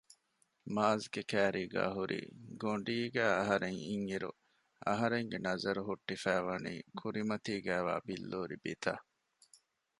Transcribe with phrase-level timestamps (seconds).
[0.75, 2.21] މާޒްގެ ކައިރީގައި ހުރި
[2.61, 4.29] ގޮނޑީގައި އަހަރެން އިންއިރު
[4.87, 9.03] އަހަރެންގެ ނަޒަރު ހުއްޓިފައިވަނީ ކުރިމަތީގައިވާ ބިއްލޫރި ބިތަށް